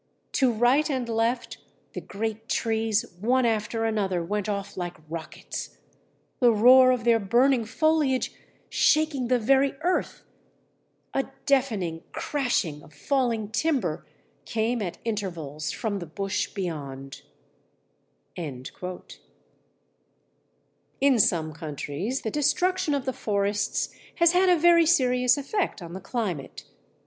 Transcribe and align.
To 0.31 0.51
right 0.51 0.89
and 0.89 1.07
left 1.07 1.59
the 1.93 2.01
great 2.01 2.49
trees 2.49 3.05
one 3.19 3.45
after 3.45 3.85
another 3.85 4.23
went 4.25 4.49
off 4.49 4.75
like 4.75 4.97
rockets, 5.07 5.77
the 6.39 6.51
roar 6.51 6.89
of 6.91 7.03
their 7.03 7.19
burning 7.19 7.65
foliage 7.65 8.33
shaking 8.67 9.27
the 9.27 9.37
very 9.37 9.73
earth. 9.81 10.23
A 11.13 11.29
deafening 11.45 12.01
crashing 12.13 12.81
of 12.81 12.95
falling 12.95 13.49
timber 13.49 14.03
came 14.45 14.81
at 14.81 14.97
intervals 15.05 15.71
from 15.71 15.99
the 15.99 16.07
bush 16.07 16.47
beyond." 16.51 17.21
In 18.35 18.63
some 21.19 21.53
countries 21.53 22.21
the 22.21 22.31
destruction 22.31 22.95
of 22.95 23.05
the 23.05 23.13
forests 23.13 23.89
has 24.15 24.31
had 24.31 24.49
a 24.49 24.57
very 24.57 24.87
serious 24.87 25.37
effect 25.37 25.79
on 25.79 25.93
the 25.93 26.01
climate. 26.01 26.63